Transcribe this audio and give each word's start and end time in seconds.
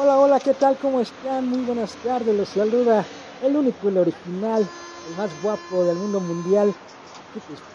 Hola, 0.00 0.16
hola, 0.16 0.38
¿qué 0.38 0.54
tal? 0.54 0.78
¿Cómo 0.78 1.00
están? 1.00 1.48
Muy 1.48 1.64
buenas 1.64 1.96
tardes, 1.96 2.32
los 2.32 2.48
saluda 2.50 3.04
el 3.42 3.56
único, 3.56 3.88
el 3.88 3.98
original, 3.98 4.64
el 5.08 5.16
más 5.16 5.42
guapo 5.42 5.82
del 5.82 5.96
mundo 5.96 6.20
mundial, 6.20 6.72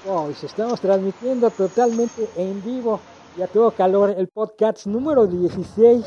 Boys. 0.05 0.41
Estamos 0.41 0.79
transmitiendo 0.79 1.49
totalmente 1.51 2.29
en 2.37 2.63
vivo 2.63 3.01
y 3.35 3.41
a 3.41 3.47
todo 3.47 3.71
calor 3.71 4.15
el 4.17 4.29
podcast 4.29 4.87
número 4.87 5.27
16. 5.27 6.05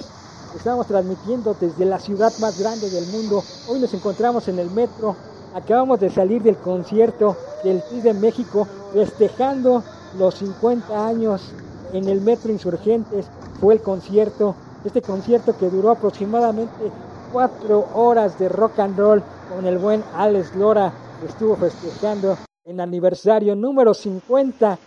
Estamos 0.57 0.87
transmitiendo 0.87 1.55
desde 1.61 1.85
la 1.85 1.99
ciudad 1.99 2.33
más 2.41 2.59
grande 2.59 2.89
del 2.89 3.07
mundo. 3.09 3.43
Hoy 3.69 3.79
nos 3.79 3.93
encontramos 3.93 4.49
en 4.49 4.59
el 4.59 4.71
metro. 4.71 5.15
Acabamos 5.55 6.01
de 6.01 6.09
salir 6.09 6.43
del 6.43 6.57
concierto 6.57 7.37
del 7.63 7.83
PRI 7.91 8.01
de 8.01 8.15
México 8.15 8.67
festejando 8.91 9.83
los 10.19 10.35
50 10.37 11.07
años 11.07 11.43
en 11.93 12.09
el 12.09 12.23
Metro 12.23 12.51
Insurgentes. 12.51 13.27
Fue 13.61 13.75
el 13.75 13.83
concierto, 13.83 14.55
este 14.85 15.03
concierto 15.03 15.57
que 15.57 15.69
duró 15.69 15.91
aproximadamente 15.91 16.91
cuatro 17.33 17.87
horas 17.95 18.39
de 18.39 18.49
rock 18.49 18.79
and 18.79 18.99
roll 18.99 19.23
con 19.49 19.67
el 19.67 19.79
buen 19.79 20.03
Alex 20.15 20.55
Lora 20.55 20.93
que 21.21 21.27
estuvo 21.27 21.57
festejando 21.57 22.37
en 22.65 22.81
aniversario 22.81 23.55
número 23.55 23.95
50 23.95 24.79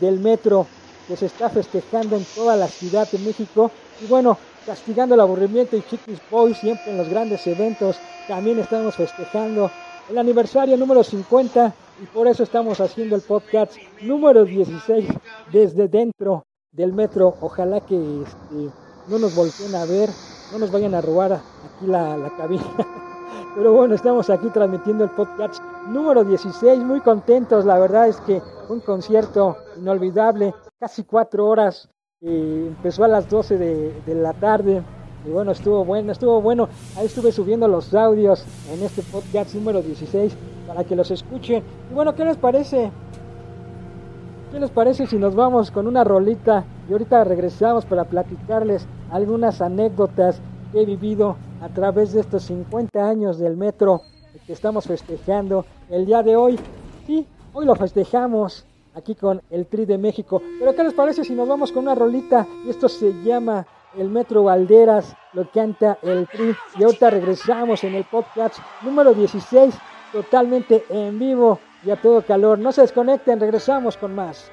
del 0.00 0.20
metro 0.20 0.66
que 1.06 1.16
se 1.16 1.26
está 1.26 1.48
festejando 1.48 2.16
en 2.16 2.24
toda 2.34 2.56
la 2.56 2.68
Ciudad 2.68 3.10
de 3.10 3.18
México. 3.18 3.70
Y 4.00 4.06
bueno, 4.06 4.38
castigando 4.66 5.14
el 5.14 5.20
aburrimiento 5.20 5.76
y 5.76 5.82
Chiquis 5.82 6.20
Boys 6.30 6.58
siempre 6.58 6.92
en 6.92 6.98
los 6.98 7.08
grandes 7.08 7.46
eventos. 7.46 7.98
También 8.28 8.58
estamos 8.58 8.94
festejando 8.96 9.70
el 10.08 10.18
aniversario 10.18 10.76
número 10.76 11.02
50 11.02 11.74
y 12.02 12.06
por 12.06 12.26
eso 12.28 12.42
estamos 12.42 12.80
haciendo 12.80 13.16
el 13.16 13.22
podcast 13.22 13.76
número 14.02 14.44
16 14.44 15.08
desde 15.52 15.88
dentro 15.88 16.44
del 16.70 16.92
metro. 16.92 17.34
Ojalá 17.40 17.80
que 17.80 18.22
este, 18.22 18.70
no 19.12 19.18
nos 19.18 19.34
volteen 19.34 19.74
a 19.74 19.84
ver, 19.84 20.08
no 20.52 20.58
nos 20.58 20.72
vayan 20.72 20.94
a 20.94 21.02
robar 21.02 21.34
aquí 21.34 21.86
la, 21.86 22.16
la 22.16 22.30
cabina. 22.30 22.64
Pero 23.54 23.74
bueno, 23.74 23.94
estamos 23.94 24.30
aquí 24.30 24.48
transmitiendo 24.48 25.04
el 25.04 25.10
podcast 25.10 25.62
número 25.88 26.24
16, 26.24 26.78
muy 26.80 27.00
contentos, 27.00 27.66
la 27.66 27.78
verdad 27.78 28.08
es 28.08 28.16
que 28.22 28.40
un 28.70 28.80
concierto 28.80 29.58
inolvidable, 29.76 30.54
casi 30.80 31.04
cuatro 31.04 31.46
horas, 31.46 31.90
eh, 32.22 32.64
empezó 32.68 33.04
a 33.04 33.08
las 33.08 33.28
12 33.28 33.58
de, 33.58 34.02
de, 34.06 34.14
la 34.14 34.32
tarde 34.32 34.82
y 35.26 35.30
bueno, 35.30 35.50
estuvo 35.50 35.84
bueno, 35.84 36.12
estuvo 36.12 36.40
bueno, 36.40 36.70
ahí 36.96 37.04
estuve 37.04 37.32
subiendo 37.32 37.68
los 37.68 37.92
audios 37.92 38.42
en 38.72 38.82
este 38.82 39.02
podcast 39.02 39.54
número 39.54 39.82
16 39.82 40.34
para 40.66 40.84
que 40.84 40.96
los 40.96 41.10
escuchen. 41.10 41.62
Y 41.90 41.94
bueno, 41.94 42.14
¿qué 42.14 42.24
les 42.24 42.38
parece? 42.38 42.90
¿Qué 44.52 44.58
les 44.58 44.70
parece 44.70 45.06
si 45.06 45.16
nos 45.16 45.34
vamos 45.34 45.70
con 45.70 45.86
una 45.86 46.02
rolita 46.02 46.64
y 46.88 46.92
ahorita 46.92 47.24
regresamos 47.24 47.84
para 47.84 48.04
platicarles 48.04 48.86
algunas 49.12 49.60
anécdotas 49.60 50.40
que 50.72 50.82
he 50.82 50.86
vivido 50.86 51.36
a 51.60 51.68
través 51.68 52.12
de 52.12 52.22
estos 52.22 52.44
50 52.44 53.08
años 53.08 53.38
del 53.38 53.56
metro 53.56 54.00
que 54.46 54.52
estamos 54.52 54.86
festejando 54.86 55.64
el 55.90 56.06
día 56.06 56.22
de 56.22 56.34
hoy. 56.34 56.58
Sí, 57.06 57.26
hoy 57.52 57.66
lo 57.66 57.74
festejamos 57.76 58.66
aquí 58.94 59.14
con 59.14 59.40
el 59.50 59.66
Tri 59.66 59.84
de 59.84 59.98
México. 59.98 60.42
Pero 60.58 60.74
¿qué 60.74 60.82
les 60.82 60.94
parece 60.94 61.24
si 61.24 61.34
nos 61.34 61.46
vamos 61.46 61.70
con 61.70 61.84
una 61.84 61.94
rolita? 61.94 62.46
Y 62.66 62.70
esto 62.70 62.88
se 62.88 63.12
llama 63.22 63.66
El 63.96 64.08
Metro 64.08 64.44
Valderas, 64.44 65.14
lo 65.34 65.48
canta 65.50 65.98
el 66.02 66.26
Tri. 66.28 66.54
Y 66.78 66.82
ahorita 66.82 67.10
regresamos 67.10 67.84
en 67.84 67.94
el 67.94 68.04
podcast 68.04 68.56
número 68.82 69.12
16, 69.12 69.74
totalmente 70.10 70.84
en 70.88 71.18
vivo 71.18 71.58
y 71.84 71.90
a 71.90 72.00
todo 72.00 72.22
calor. 72.22 72.58
No 72.58 72.72
se 72.72 72.80
desconecten, 72.80 73.40
regresamos 73.40 73.96
con 73.96 74.14
más. 74.14 74.50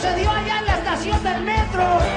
Sucedió 0.00 0.30
allá 0.30 0.60
en 0.60 0.66
la 0.66 0.74
estación 0.76 1.22
del 1.24 1.42
metro. 1.42 2.07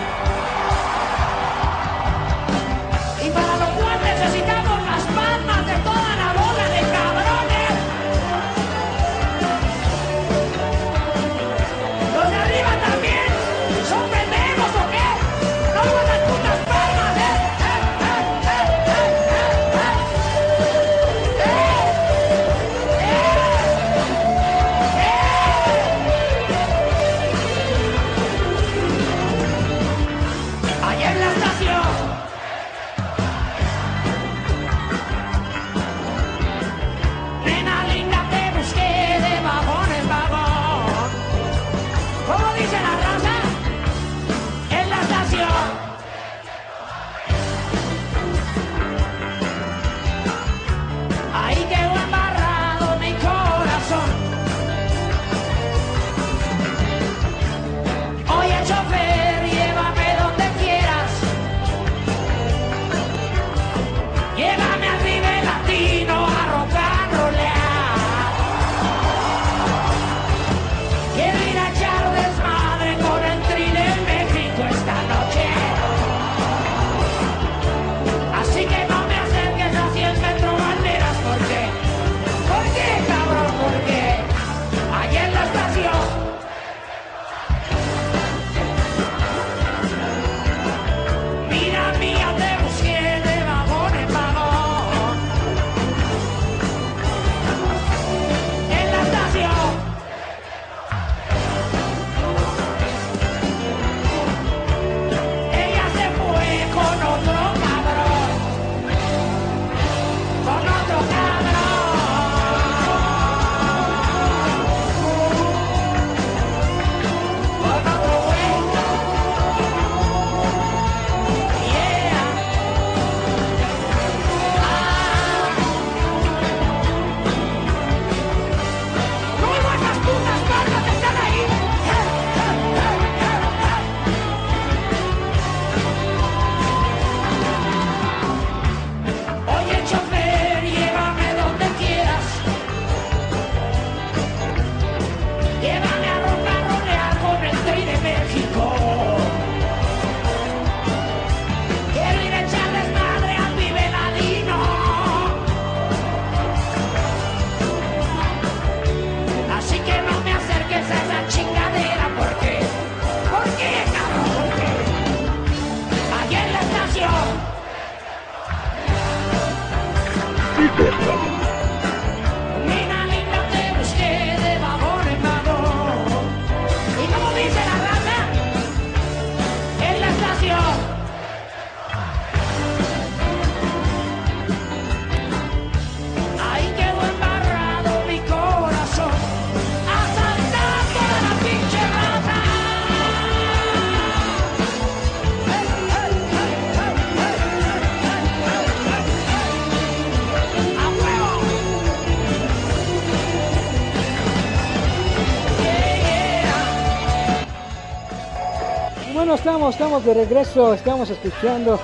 Estamos, 209.36 209.74
estamos 209.75 210.06
de 210.06 210.13
regreso, 210.13 210.74
estamos 210.74 211.10
escuchando 211.10 211.80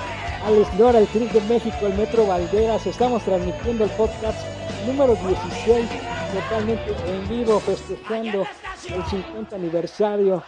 a 0.46 0.50
Les 0.50 0.72
Lora, 0.78 0.98
el 0.98 1.06
Tri 1.06 1.26
de 1.26 1.40
México, 1.42 1.76
el 1.86 1.94
Metro 1.94 2.26
Valderas, 2.26 2.86
estamos 2.86 3.22
transmitiendo 3.22 3.84
el 3.84 3.90
podcast 3.90 4.38
número 4.86 5.14
16, 5.14 5.86
totalmente 6.34 6.92
en 7.08 7.28
vivo, 7.28 7.58
festejando 7.60 8.44
el 8.94 9.04
50 9.04 9.56
aniversario 9.56 10.42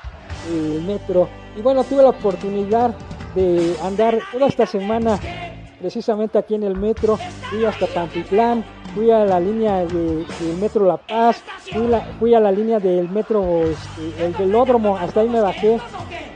del 0.49 0.83
Metro. 0.83 1.29
Y 1.57 1.63
bueno, 1.63 1.85
tuve 1.85 2.03
la 2.03 2.11
oportunidad 2.11 2.95
de 3.35 3.75
andar 3.83 4.19
toda 4.33 4.47
esta 4.47 4.67
semana 4.67 5.19
precisamente 5.81 6.37
aquí 6.39 6.55
en 6.57 6.63
el 6.65 6.77
metro, 6.77 7.17
fui 7.49 7.65
hasta 7.65 7.87
Pantitlán, 7.87 8.63
fui 8.95 9.11
a 9.11 9.25
la 9.25 9.41
línea 9.41 9.79
de- 9.87 10.27
del 10.41 10.57
metro 10.61 10.85
La 10.85 10.99
Paz, 10.99 11.43
fui, 11.73 11.87
la- 11.87 12.01
fui 12.19 12.35
a 12.35 12.41
la 12.41 12.53
línea 12.53 12.79
del 12.79 13.09
metro, 13.09 13.63
este, 13.63 14.27
el 14.27 14.35
velódromo, 14.35 14.99
hasta 14.99 15.21
ahí 15.21 15.29
me 15.31 15.41
bajé, 15.41 15.81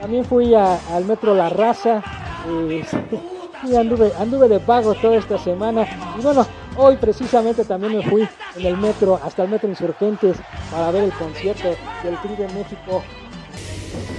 también 0.04 0.26
fui 0.26 0.54
al 0.54 1.06
metro 1.06 1.34
La 1.34 1.48
Raza, 1.48 2.02
eh, 2.46 2.84
sí, 3.64 3.74
anduve, 3.74 4.12
anduve 4.18 4.48
de 4.48 4.60
pago 4.60 4.92
toda 4.92 5.16
esta 5.16 5.38
semana, 5.38 5.86
y 6.18 6.22
bueno, 6.22 6.46
hoy 6.76 6.96
precisamente 6.96 7.64
también 7.64 7.96
me 7.96 8.02
fui 8.02 8.28
en 8.54 8.66
el 8.66 8.76
metro, 8.76 9.18
hasta 9.24 9.44
el 9.44 9.48
metro 9.48 9.66
Insurgentes, 9.66 10.36
para 10.70 10.90
ver 10.90 11.04
el 11.04 11.12
concierto 11.12 11.68
del 12.02 12.20
Tri 12.20 12.36
de 12.36 12.48
México 12.52 13.02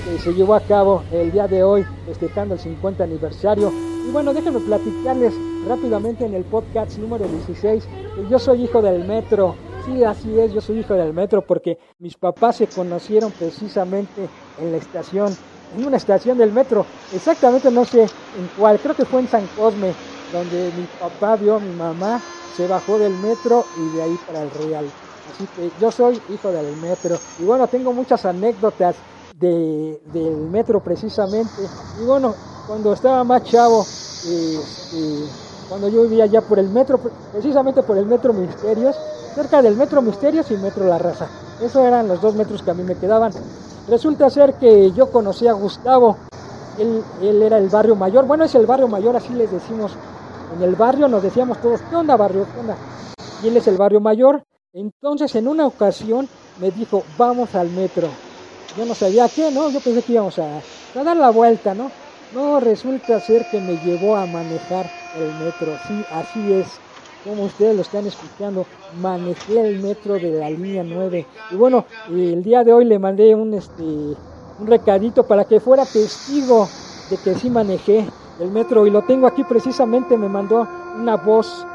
que 0.05 0.17
se 0.17 0.33
llevó 0.33 0.55
a 0.55 0.61
cabo 0.61 1.03
el 1.11 1.31
día 1.31 1.47
de 1.47 1.63
hoy, 1.63 1.85
festejando 2.07 2.55
el 2.55 2.59
50 2.59 3.03
aniversario. 3.03 3.71
Y 4.07 4.11
bueno, 4.11 4.33
déjenme 4.33 4.61
platicarles 4.61 5.33
rápidamente 5.67 6.25
en 6.25 6.33
el 6.33 6.45
podcast 6.45 6.97
número 6.97 7.27
16 7.27 7.88
que 8.15 8.29
yo 8.29 8.39
soy 8.39 8.63
hijo 8.63 8.81
del 8.81 9.05
metro. 9.05 9.55
Sí, 9.85 10.03
así 10.03 10.39
es, 10.39 10.51
yo 10.51 10.61
soy 10.61 10.79
hijo 10.79 10.95
del 10.95 11.13
metro 11.13 11.41
porque 11.43 11.77
mis 11.99 12.15
papás 12.15 12.55
se 12.57 12.67
conocieron 12.67 13.31
precisamente 13.31 14.27
en 14.59 14.71
la 14.71 14.77
estación, 14.77 15.35
en 15.69 15.85
una 15.85 15.97
estación 15.97 16.38
del 16.38 16.51
metro. 16.51 16.88
Exactamente 17.12 17.71
no 17.71 17.85
sé 17.85 18.12
en 18.33 18.50
cuál, 18.50 18.79
creo 18.81 18.95
que 18.95 19.06
fue 19.06 19.21
en 19.21 19.27
San 19.27 19.47
Cosme, 19.50 19.97
donde 20.27 20.71
mi 20.71 20.88
papá 20.88 21.35
vio 21.38 21.56
a 21.56 21.59
mi 21.59 21.73
mamá, 21.73 22.23
se 22.50 22.67
bajó 22.67 22.97
del 23.00 23.17
metro 23.17 23.69
y 23.73 23.89
de 23.89 24.01
ahí 24.01 24.17
para 24.17 24.41
el 24.44 24.51
Real. 24.51 24.94
Así 25.23 25.47
que 25.47 25.71
yo 25.77 25.91
soy 25.91 26.23
hijo 26.27 26.51
del 26.51 26.75
metro. 26.75 27.21
Y 27.38 27.44
bueno, 27.44 27.67
tengo 27.67 27.94
muchas 27.94 28.25
anécdotas 28.25 29.03
de, 29.29 30.01
del 30.06 30.50
metro 30.50 30.81
precisamente. 30.83 31.71
Y 31.94 32.03
bueno, 32.03 32.38
cuando 32.63 32.94
estaba 32.94 33.23
más 33.23 33.44
chavo, 33.44 33.91
eh, 34.21 34.69
cuando 35.65 35.88
yo 35.89 36.03
vivía 36.03 36.25
ya 36.27 36.41
por 36.41 36.59
el 36.59 36.69
metro, 36.69 37.01
precisamente 37.31 37.83
por 37.83 37.97
el 37.97 38.06
metro 38.06 38.33
Misterios, 38.33 39.01
cerca 39.33 39.62
del 39.62 39.75
metro 39.75 40.01
Misterios 40.01 40.51
y 40.51 40.57
metro 40.57 40.85
La 40.85 40.97
Raza. 41.00 41.33
Esos 41.57 41.83
eran 41.83 42.07
los 42.07 42.21
dos 42.21 42.35
metros 42.35 42.62
que 42.63 42.71
a 42.71 42.73
mí 42.73 42.83
me 42.83 42.97
quedaban. 42.97 43.33
Resulta 43.87 44.29
ser 44.29 44.55
que 44.55 44.91
yo 44.91 45.11
conocí 45.11 45.47
a 45.47 45.53
Gustavo, 45.53 46.17
él, 46.79 47.41
era 47.41 47.57
el 47.57 47.69
barrio 47.69 47.95
mayor, 47.95 48.25
bueno 48.25 48.43
es 48.43 48.55
el 48.55 48.65
barrio 48.65 48.87
mayor, 48.87 49.15
así 49.15 49.33
les 49.33 49.51
decimos. 49.51 49.95
En 50.55 50.63
el 50.63 50.75
barrio 50.75 51.07
nos 51.07 51.21
decíamos 51.21 51.59
todos, 51.61 51.81
¿qué 51.89 51.95
onda 51.95 52.15
barrio? 52.15 52.45
¿Qué 52.51 52.59
onda? 52.59 52.75
Y 53.43 53.47
él 53.47 53.57
es 53.57 53.67
el 53.67 53.77
barrio 53.77 53.99
mayor. 53.99 54.43
Entonces 54.73 55.35
en 55.35 55.47
una 55.47 55.67
ocasión 55.67 56.27
me 56.59 56.71
dijo, 56.71 57.03
vamos 57.17 57.53
al 57.55 57.69
metro. 57.69 58.09
Yo 58.77 58.85
no 58.85 58.93
sabía 58.93 59.29
qué, 59.29 59.51
¿no? 59.51 59.71
Yo 59.71 59.79
pensé 59.79 60.01
que 60.01 60.13
íbamos 60.13 60.38
a 60.39 60.61
dar 60.95 61.17
la 61.17 61.29
vuelta, 61.29 61.73
¿no? 61.73 61.91
No, 62.33 62.59
resulta 62.59 63.19
ser 63.19 63.45
que 63.45 63.61
me 63.61 63.77
llevó 63.77 64.15
a 64.15 64.25
manejar 64.25 64.85
el 65.13 65.33
metro. 65.35 65.77
Sí, 65.88 66.03
así 66.11 66.51
es. 66.53 66.81
Como 67.25 67.45
ustedes 67.45 67.75
lo 67.75 67.81
están 67.81 68.06
escuchando, 68.06 68.68
manejé 69.01 69.60
el 69.60 69.81
metro 69.81 70.13
de 70.13 70.31
la 70.31 70.48
línea 70.48 70.83
9. 70.83 71.25
Y 71.50 71.56
bueno, 71.56 71.86
el 72.07 72.44
día 72.44 72.63
de 72.63 72.72
hoy 72.72 72.86
le 72.86 73.00
mandé 73.00 73.33
un, 73.33 73.56
este, 73.56 73.81
un 73.83 74.68
recadito 74.68 75.24
para 75.24 75.44
que 75.44 75.60
fuera 75.60 75.86
testigo 75.86 76.68
de 77.10 77.18
que 77.18 77.33
sí 77.33 77.50
manejé 77.50 78.06
el 78.39 78.51
metro. 78.51 78.86
Y 78.86 78.92
lo 78.92 79.01
tengo 79.01 79.25
aquí 79.25 79.44
precisamente, 79.44 80.16
me 80.16 80.30
mandó 80.30 80.68
una 81.00 81.18
voz, 81.18 81.66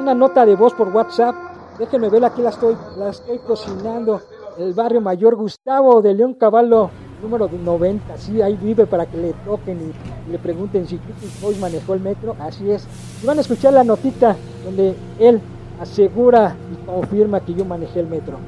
una 0.00 0.14
nota 0.14 0.46
de 0.46 0.56
voz 0.56 0.72
por 0.72 0.88
WhatsApp. 0.88 1.34
Déjenme 1.78 2.08
ver, 2.08 2.24
aquí 2.24 2.40
la 2.40 2.48
estoy, 2.48 2.74
la 2.96 3.10
estoy 3.10 3.40
cocinando. 3.40 4.22
El 4.56 4.72
barrio 4.72 5.02
mayor 5.02 5.36
Gustavo 5.36 6.00
de 6.00 6.14
León 6.14 6.32
Caballo, 6.32 6.88
número 7.20 7.46
90. 7.46 8.16
Sí, 8.16 8.40
ahí 8.40 8.56
vive 8.56 8.86
para 8.86 9.04
que 9.04 9.18
le 9.18 9.34
toquen 9.44 9.80
y, 9.90 10.13
le 10.30 10.38
pregunten 10.38 10.86
si 10.86 10.98
Critis 10.98 11.40
Boys 11.40 11.58
manejó 11.58 11.94
el 11.94 12.00
metro. 12.00 12.36
Así 12.40 12.70
es. 12.70 12.86
Y 13.22 13.26
van 13.26 13.38
a 13.38 13.40
escuchar 13.40 13.72
la 13.72 13.84
notita 13.84 14.36
donde 14.64 14.94
él 15.18 15.40
asegura 15.80 16.56
y 16.72 16.86
confirma 16.86 17.40
que 17.40 17.54
yo 17.54 17.64
manejé 17.64 18.00
el 18.00 18.06
metro. 18.06 18.38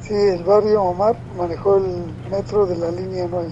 Sí, 0.00 0.14
el 0.14 0.44
barrio 0.44 0.82
Omar 0.82 1.16
manejó 1.36 1.78
el 1.78 2.04
metro 2.30 2.66
de 2.66 2.76
la 2.76 2.90
línea 2.92 3.26
9. 3.28 3.48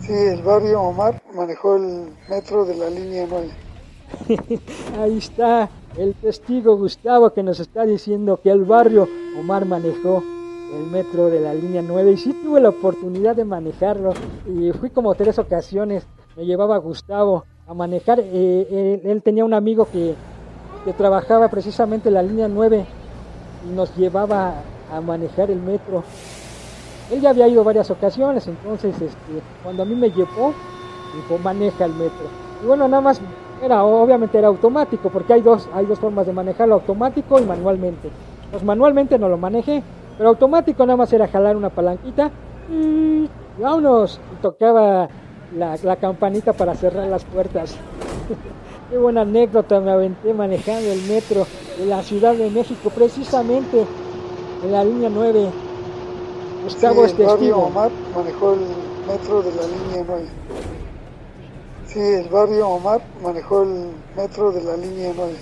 Sí, 0.00 0.12
el 0.12 0.42
barrio 0.42 0.80
Omar 0.82 1.20
manejó 1.34 1.76
el 1.76 2.12
metro 2.30 2.64
de 2.64 2.76
la 2.76 2.88
línea 2.88 3.26
9. 3.28 3.50
Ahí 5.00 5.18
está 5.18 5.68
el 5.96 6.14
testigo 6.14 6.76
Gustavo 6.76 7.32
que 7.32 7.42
nos 7.42 7.58
está 7.58 7.84
diciendo 7.84 8.40
que 8.40 8.50
el 8.50 8.64
barrio 8.64 9.08
Omar 9.38 9.64
manejó 9.64 10.22
el 10.74 10.86
metro 10.90 11.30
de 11.30 11.40
la 11.40 11.54
línea 11.54 11.82
9 11.82 12.12
y 12.12 12.16
sí 12.16 12.32
tuve 12.42 12.60
la 12.60 12.68
oportunidad 12.70 13.34
de 13.36 13.44
manejarlo 13.44 14.12
y 14.46 14.70
fui 14.72 14.90
como 14.90 15.14
tres 15.14 15.38
ocasiones, 15.38 16.06
me 16.36 16.44
llevaba 16.44 16.76
Gustavo 16.78 17.44
a 17.66 17.74
manejar, 17.74 18.20
eh, 18.20 19.00
él, 19.04 19.22
tenía 19.22 19.44
un 19.44 19.54
amigo 19.54 19.86
que, 19.90 20.14
que 20.84 20.92
trabajaba 20.92 21.48
precisamente 21.48 22.08
en 22.08 22.14
la 22.14 22.22
línea 22.22 22.48
9 22.48 22.86
y 23.68 23.74
nos 23.74 23.94
llevaba 23.96 24.54
a 24.92 25.00
manejar 25.00 25.50
el 25.50 25.60
metro. 25.60 26.02
Él 27.10 27.20
ya 27.20 27.30
había 27.30 27.48
ido 27.48 27.64
varias 27.64 27.90
ocasiones, 27.90 28.46
entonces 28.46 28.94
este, 28.94 29.42
cuando 29.62 29.82
a 29.82 29.86
mí 29.86 29.94
me 29.94 30.10
llevó, 30.10 30.52
dijo 31.14 31.38
maneja 31.42 31.84
el 31.84 31.92
metro. 31.92 32.26
Y 32.62 32.66
bueno, 32.66 32.88
nada 32.88 33.00
más 33.00 33.20
era 33.62 33.84
obviamente 33.84 34.38
era 34.38 34.48
automático 34.48 35.08
porque 35.08 35.32
hay 35.32 35.42
dos 35.42 35.68
hay 35.74 35.84
dos 35.86 35.98
formas 35.98 36.26
de 36.26 36.32
manejarlo 36.32 36.74
automático 36.74 37.40
y 37.40 37.44
manualmente 37.44 38.08
pues 38.52 38.62
manualmente 38.62 39.18
no 39.18 39.28
lo 39.28 39.36
manejé 39.36 39.82
pero 40.18 40.30
automático 40.30 40.84
nada 40.84 40.96
más 40.96 41.12
era 41.12 41.28
jalar 41.28 41.56
una 41.56 41.70
palanquita 41.70 42.30
y 42.70 43.28
vámonos. 43.58 44.20
Y 44.34 44.42
tocaba 44.42 45.08
la, 45.56 45.78
la 45.82 45.96
campanita 45.96 46.52
para 46.52 46.74
cerrar 46.74 47.06
las 47.06 47.24
puertas. 47.24 47.76
Qué 48.90 48.98
buena 48.98 49.22
anécdota 49.22 49.80
me 49.80 49.90
aventé 49.90 50.34
manejando 50.34 50.90
el 50.90 51.02
metro 51.02 51.46
de 51.78 51.86
la 51.86 52.02
Ciudad 52.02 52.34
de 52.34 52.50
México 52.50 52.90
precisamente 52.90 53.86
en 54.64 54.72
la 54.72 54.82
línea 54.82 55.08
9 55.08 55.50
Gustavo 56.64 57.06
sí, 57.06 57.10
el 57.12 57.16
barrio 57.18 57.36
testigo 57.36 57.58
Omar 57.58 57.90
manejó 58.14 58.52
el 58.54 58.60
metro 59.06 59.42
de 59.42 59.54
la 59.54 59.62
línea 59.62 60.04
9 60.06 60.24
Sí, 61.86 62.00
el 62.00 62.28
barrio 62.28 62.68
Omar 62.68 63.00
manejó 63.22 63.62
el 63.62 63.90
metro 64.14 64.52
de 64.52 64.62
la 64.62 64.76
línea 64.76 65.10
9. 65.16 65.32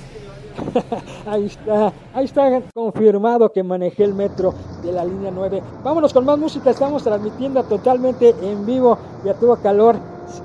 ahí 1.26 1.46
está, 1.46 1.92
ahí 2.14 2.24
está 2.24 2.62
confirmado 2.74 3.52
que 3.52 3.62
manejé 3.62 4.04
el 4.04 4.14
metro 4.14 4.54
de 4.82 4.92
la 4.92 5.04
línea 5.04 5.30
9. 5.30 5.62
Vámonos 5.82 6.12
con 6.12 6.24
más 6.24 6.38
música, 6.38 6.70
estamos 6.70 7.02
transmitiendo 7.02 7.62
totalmente 7.64 8.34
en 8.42 8.64
vivo, 8.66 8.98
ya 9.24 9.34
tuvo 9.34 9.56
calor, 9.56 9.96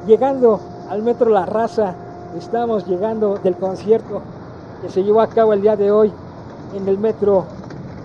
llegando 0.07 0.59
al 0.89 1.01
metro 1.03 1.29
La 1.29 1.45
Raza, 1.45 1.95
estamos 2.37 2.87
llegando 2.87 3.37
del 3.37 3.55
concierto 3.55 4.21
que 4.81 4.89
se 4.89 5.03
llevó 5.03 5.21
a 5.21 5.27
cabo 5.27 5.53
el 5.53 5.61
día 5.61 5.75
de 5.75 5.91
hoy 5.91 6.11
en 6.75 6.87
el 6.87 6.97
metro 6.97 7.45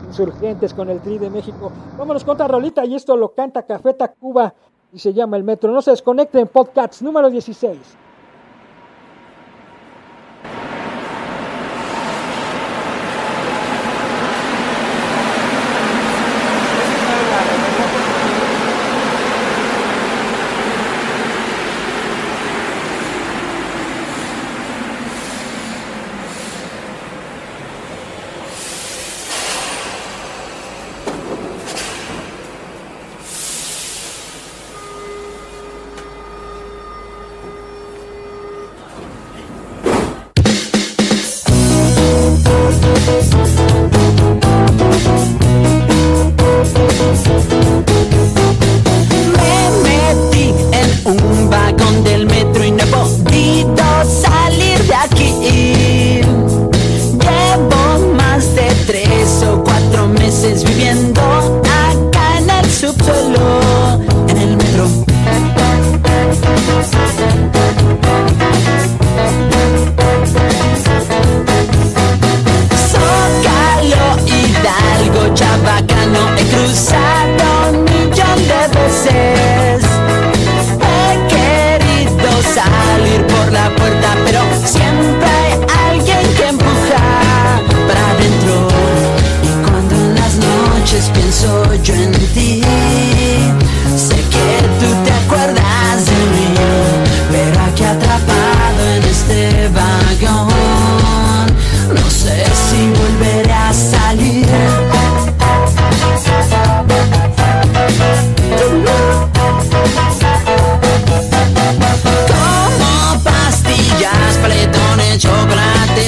Insurgentes 0.07 0.73
con 0.73 0.89
el 0.89 1.01
Tri 1.01 1.19
de 1.19 1.29
México. 1.29 1.71
Vámonos 1.99 2.25
con 2.25 2.35
otra 2.35 2.49
rolita 2.49 2.85
y 2.85 2.95
esto 2.95 3.17
lo 3.17 3.35
canta 3.35 3.65
Café 3.65 3.93
Tacuba 3.95 4.55
y 4.93 4.99
se 4.99 5.13
llama 5.13 5.37
El 5.37 5.45
Metro. 5.45 5.73
No 5.73 5.83
se 5.83 5.91
desconecten, 5.91 6.47
podcast 6.47 7.03
número 7.03 7.29
16. 7.29 8.06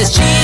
is 0.01 0.11
cheap. 0.11 0.38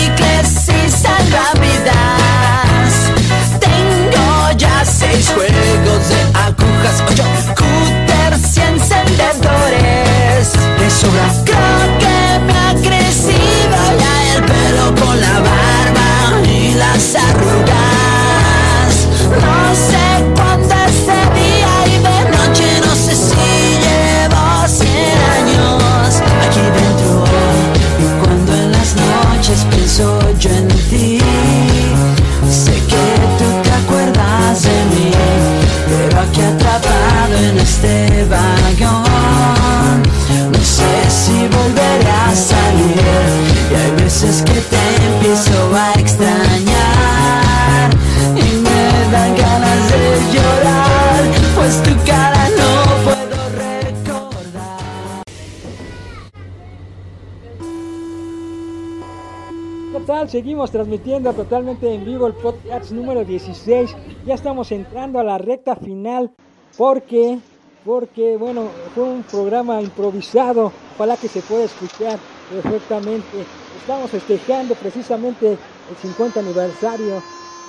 Seguimos 60.05 60.71
transmitiendo 60.71 61.33
totalmente 61.33 61.93
en 61.93 62.05
vivo 62.05 62.27
el 62.27 62.35
podcast 62.35 62.91
número 62.91 63.25
16. 63.25 63.97
Ya 64.27 64.35
estamos 64.35 64.71
entrando 64.71 65.19
a 65.19 65.25
la 65.25 65.39
recta 65.39 65.77
final 65.77 66.31
porque, 66.77 67.39
porque, 67.87 68.37
bueno, 68.37 68.69
fue 68.95 69.05
un 69.05 69.23
programa 69.23 69.81
improvisado. 69.81 70.73
Ojalá 70.95 71.17
que 71.17 71.29
se 71.29 71.41
pueda 71.41 71.65
escuchar 71.65 72.19
perfectamente. 72.51 73.47
Estamos 73.81 74.11
festejando 74.11 74.75
precisamente 74.75 75.53
el 75.53 75.97
50 75.97 76.41
aniversario 76.41 77.23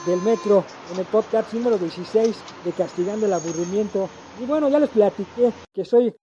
del 0.06 0.22
metro 0.22 0.66
en 0.92 1.00
el 1.00 1.06
podcast 1.06 1.54
número 1.54 1.78
16 1.78 2.36
de 2.66 2.72
Castigando 2.74 3.28
el 3.28 3.34
Aburrimiento. 3.34 4.10
Y 4.42 4.46
bueno, 4.46 4.68
ya 4.68 4.80
les 4.80 4.90
platiqué 4.90 5.54
que 5.74 5.86
soy 5.86 6.14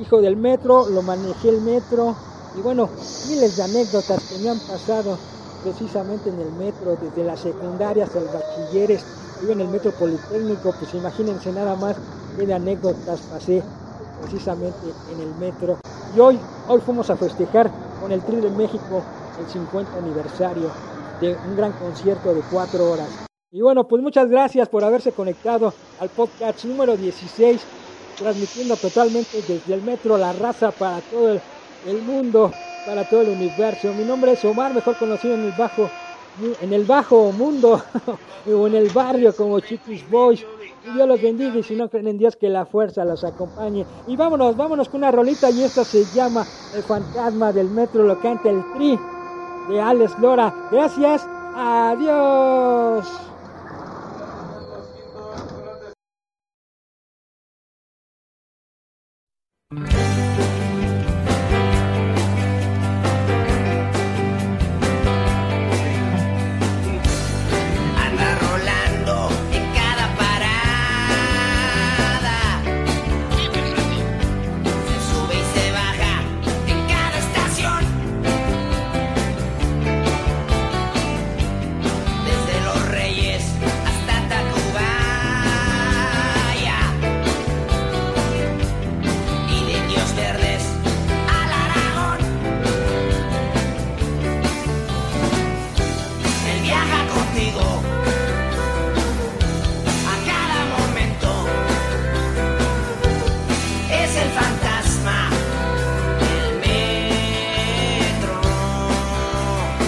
hijo 0.00 0.20
del 0.20 0.36
metro, 0.36 0.88
lo 0.88 1.02
manejé 1.02 1.50
el 1.50 1.60
metro 1.60 2.16
y 2.56 2.60
bueno, 2.60 2.88
miles 3.28 3.56
de 3.56 3.62
anécdotas 3.62 4.22
que 4.24 4.38
me 4.38 4.50
han 4.50 4.58
pasado 4.58 5.16
precisamente 5.64 6.28
en 6.28 6.38
el 6.38 6.52
metro, 6.52 6.94
desde 7.00 7.24
la 7.24 7.36
secundaria 7.36 8.04
hasta 8.04 8.18
el 8.18 8.26
bachilleres, 8.26 9.02
vivo 9.40 9.52
en 9.52 9.62
el 9.62 9.68
metro 9.68 9.92
politécnico, 9.92 10.74
pues 10.78 10.92
imagínense 10.92 11.50
nada 11.52 11.74
más 11.74 11.96
qué 12.36 12.46
de 12.46 12.52
anécdotas 12.52 13.22
pasé 13.22 13.62
precisamente 14.20 14.92
en 15.10 15.20
el 15.20 15.34
metro. 15.36 15.78
Y 16.14 16.20
hoy, 16.20 16.38
hoy 16.68 16.80
fuimos 16.82 17.08
a 17.08 17.16
festejar 17.16 17.72
con 17.98 18.12
el 18.12 18.22
Tri 18.22 18.36
de 18.36 18.50
México 18.50 19.02
el 19.38 19.48
50 19.48 19.98
aniversario 19.98 20.70
de 21.18 21.32
un 21.32 21.56
gran 21.56 21.72
concierto 21.72 22.34
de 22.34 22.42
cuatro 22.50 22.90
horas. 22.90 23.08
Y 23.50 23.62
bueno, 23.62 23.88
pues 23.88 24.02
muchas 24.02 24.28
gracias 24.28 24.68
por 24.68 24.84
haberse 24.84 25.12
conectado 25.12 25.72
al 25.96 26.10
podcast 26.10 26.62
número 26.66 26.96
16, 26.96 27.66
transmitiendo 28.18 28.76
totalmente 28.76 29.40
desde 29.48 29.72
el 29.72 29.82
metro 29.82 30.18
La 30.18 30.32
Raza 30.32 30.72
para 30.72 31.00
todo 31.02 31.40
el 31.84 32.02
mundo, 32.02 32.50
para 32.84 33.06
todo 33.06 33.22
el 33.22 33.30
universo. 33.30 33.94
Mi 33.94 34.04
nombre 34.04 34.32
es 34.32 34.44
Omar, 34.44 34.74
mejor 34.74 34.96
conocido 34.96 35.34
en 35.34 35.44
el 35.44 35.52
bajo, 35.52 35.94
en 36.36 36.72
el 36.72 36.84
bajo 36.84 37.32
mundo 37.32 37.82
o 38.46 38.66
en 38.66 38.74
el 38.74 38.90
barrio 38.90 39.34
como 39.36 39.60
Chiquis 39.60 40.06
Boys. 40.08 40.46
Y 40.82 40.92
Dios 40.92 41.08
los 41.08 41.20
bendiga 41.20 41.58
y 41.58 41.62
si 41.62 41.76
no 41.76 41.88
creen 41.88 42.08
en 42.08 42.18
Dios 42.18 42.36
que 42.36 42.48
la 42.50 42.66
fuerza 42.66 43.04
los 43.04 43.24
acompañe. 43.24 43.88
Y 44.04 44.16
vámonos, 44.16 44.54
vámonos 44.56 44.88
con 44.88 45.00
una 45.00 45.10
rolita 45.10 45.50
y 45.50 45.62
esta 45.62 45.84
se 45.84 46.08
llama 46.10 46.48
El 46.70 46.84
fantasma 46.84 47.52
del 47.52 47.70
metro, 47.70 48.04
lo 48.04 48.18
canta 48.18 48.50
el 48.50 48.68
tri 48.70 49.08
de 49.62 49.80
Alex 49.80 50.18
Lora. 50.18 50.54
Gracias, 50.70 51.30
adiós. 51.52 53.33